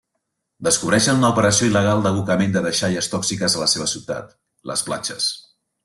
Descobreixen 0.67 1.19
una 1.19 1.29
operació 1.33 1.67
il·legal 1.67 2.01
d'abocament 2.07 2.57
de 2.57 2.65
deixalles 2.69 3.13
tòxiques 3.13 3.59
a 3.59 3.65
la 3.65 3.71
seva 3.77 3.89
ciutat, 3.95 4.37
Les 4.73 4.87
Platges. 4.89 5.31